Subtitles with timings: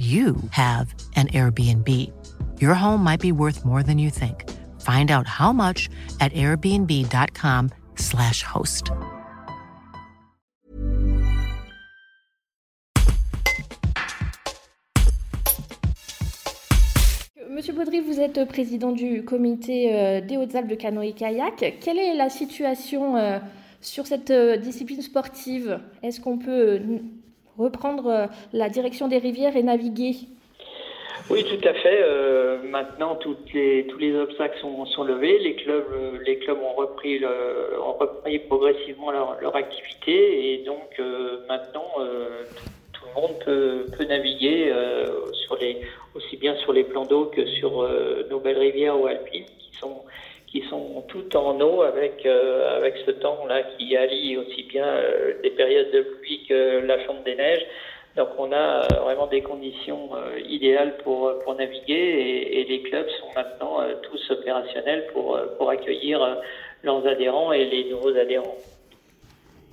[0.00, 1.86] you have an Airbnb.
[2.58, 4.48] Your home might be worth more than you think.
[4.80, 8.90] Find out how much at airbnb.com/slash host.
[17.50, 21.76] Monsieur Baudry, vous êtes président du comité euh, des Hautes-Alpes de canoë-kayak.
[21.82, 23.38] Quelle est la situation euh,
[23.82, 25.78] sur cette euh, discipline sportive?
[26.02, 26.80] Est-ce qu'on peut
[27.60, 30.16] reprendre la direction des rivières et naviguer
[31.30, 32.00] oui, tout à fait.
[32.02, 35.38] Euh, maintenant, tous les obstacles sont, levés.
[35.38, 37.22] Les clubs, euh, les clubs ont repris,
[38.48, 41.86] progressivement leur, activité et donc euh, maintenant,
[42.92, 44.72] tout, le monde peut, naviguer
[46.14, 47.88] aussi bien sur les plans d'eau que sur
[48.28, 49.44] nos belles rivières ou alpines
[51.10, 54.86] toutes en eau avec avec ce temps là qui allie aussi bien
[55.42, 57.66] des périodes de pluie que la fonte des neiges.
[58.16, 63.06] Donc on a euh, vraiment des conditions euh, idéales pour, pour naviguer et, les clubs
[63.20, 66.38] sont maintenant euh, tous opérationnels pour, pour accueillir
[66.82, 68.56] leurs adhérents et les nouveaux adhérents.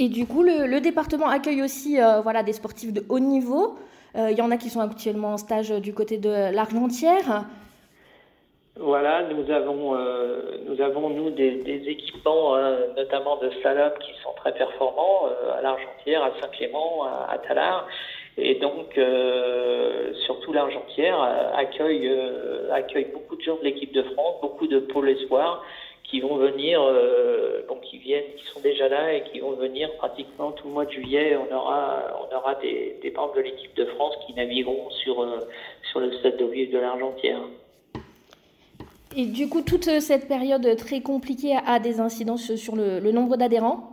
[0.00, 3.78] Et du coup, le, le département accueille aussi voilà, des sportifs de haut niveau.
[4.16, 7.44] Il y en a qui sont actuellement en stage du côté de l'Argentière.
[8.76, 9.94] Voilà, nous avons,
[10.66, 12.56] nous avons nous des, des équipements,
[12.96, 17.86] notamment de slalom, qui sont très performants à l'Argentière, à Saint-Clément, à, à Talard.
[18.36, 24.02] Et donc, euh, surtout l'Argentière euh, accueille, euh, accueille beaucoup de gens de l'équipe de
[24.02, 25.64] France, beaucoup de pôles espoirs
[26.02, 29.88] qui vont venir, euh, donc qui viennent, qui sont déjà là et qui vont venir
[29.98, 31.36] pratiquement tout le mois de juillet.
[31.36, 35.38] On aura, on aura des, des membres de l'équipe de France qui navigueront sur, euh,
[35.90, 37.38] sur le stade de l'Argentière.
[39.16, 43.90] Et du coup, toute cette période très compliquée a des incidences sur le, nombre d'adhérents?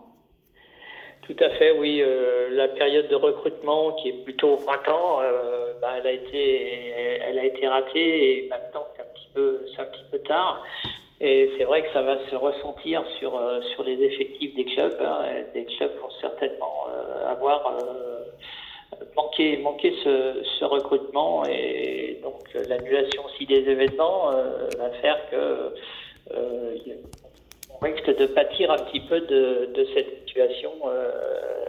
[1.22, 2.02] Tout à fait, oui.
[2.02, 6.94] Euh, la période de recrutement qui est plutôt au printemps, euh, bah, elle a été,
[7.28, 9.02] elle a été ratée et maintenant c'est
[9.82, 10.64] un petit peu, tard.
[11.20, 14.98] Et c'est vrai que ça va se ressentir sur euh, sur les effectifs des clubs.
[15.00, 15.24] Hein.
[15.54, 17.78] Des clubs vont certainement euh, avoir
[19.18, 24.32] euh, manqué manqué ce, recrutement et donc l'annulation aussi des événements
[24.78, 25.74] va faire que
[27.82, 31.12] on risque de pâtir un petit peu de, cette situation euh,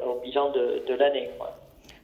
[0.07, 1.31] au bilan de, l'année.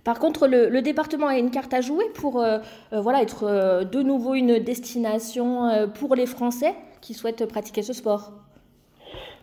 [0.05, 2.59] Par contre, le, département a une carte à jouer pour euh,
[2.93, 7.83] euh, voilà, être euh, de nouveau une destination euh, pour les Français qui souhaitent pratiquer
[7.83, 8.33] ce sport.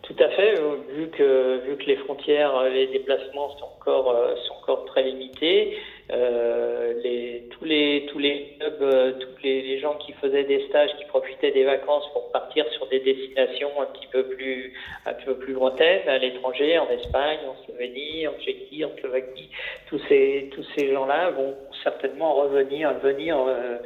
[0.02, 0.54] Tout à fait,
[0.94, 4.14] vu que, vu que les frontières, les déplacements sont encore,
[4.46, 5.76] sont encore très limités,
[6.12, 10.64] euh, les, tous les tous les clubs, euh, tous les, les, gens qui faisaient des
[10.68, 14.72] stages, qui profitaient des vacances pour partir sur des destinations un petit peu plus
[15.04, 19.50] un peu plus lointaines, à l'étranger, en Espagne, en Slovénie, en Tchéquie, en Slovaquie,
[19.88, 23.78] tous ces tous ces gens-là vont certainement revenir venir euh,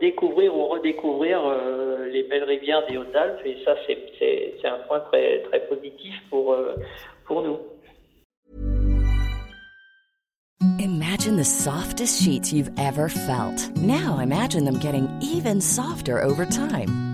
[0.00, 5.42] découvrir ou redécouvrir euh, les belles rivières des Hautes-Alpes et ça c'est un point très
[5.42, 6.56] très positif pour
[7.26, 7.58] pour nous.
[10.78, 13.70] Imagine the softest sheets you've ever felt.
[13.76, 17.13] Now imagine them getting even softer over time.